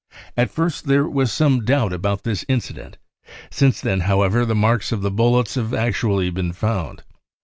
At 0.35 0.49
first 0.49 0.87
there 0.87 1.07
was 1.07 1.31
some 1.31 1.63
doubt 1.63 1.93
about 1.93 2.23
this 2.23 2.43
incident. 2.47 2.97
Since 3.51 3.79
then, 3.81 3.99
however, 3.99 4.47
the 4.47 4.55
marks 4.55 4.91
of 4.91 5.03
the 5.03 5.11
bullets 5.11 5.53
have 5.53 5.75
actually 5.75 6.31
been 6.31 6.53
found. 6.53 7.03